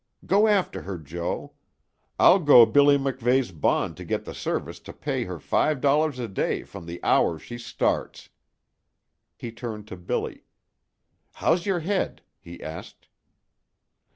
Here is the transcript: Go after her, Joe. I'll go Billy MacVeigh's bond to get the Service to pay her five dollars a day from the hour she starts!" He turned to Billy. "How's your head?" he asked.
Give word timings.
Go 0.25 0.47
after 0.47 0.81
her, 0.81 0.97
Joe. 0.97 1.53
I'll 2.17 2.39
go 2.39 2.65
Billy 2.65 2.97
MacVeigh's 2.97 3.51
bond 3.51 3.95
to 3.97 4.03
get 4.03 4.25
the 4.25 4.33
Service 4.33 4.79
to 4.79 4.93
pay 4.93 5.25
her 5.25 5.37
five 5.39 5.79
dollars 5.79 6.17
a 6.17 6.27
day 6.27 6.63
from 6.63 6.87
the 6.87 6.99
hour 7.03 7.37
she 7.37 7.59
starts!" 7.59 8.29
He 9.35 9.51
turned 9.51 9.87
to 9.89 9.95
Billy. 9.97 10.45
"How's 11.33 11.67
your 11.67 11.81
head?" 11.81 12.23
he 12.39 12.63
asked. 12.63 13.09